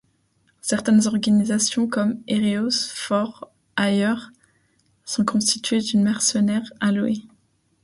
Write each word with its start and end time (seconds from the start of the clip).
Certaines 0.61 1.05
organisations, 1.05 1.87
comme 1.87 2.19
Heroes 2.27 2.87
for 2.91 3.51
Hire, 3.77 4.31
sont 5.05 5.23
constituées 5.23 5.81
de 5.81 5.99
mercenaires 5.99 6.73
à 6.79 6.91
louer. 6.91 7.21